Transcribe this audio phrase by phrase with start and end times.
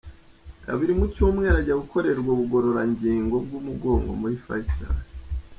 [0.65, 4.95] Kabiri mu cyumweru ajya gukorerwa ubugororangingo bw'umugongo muri Faisal.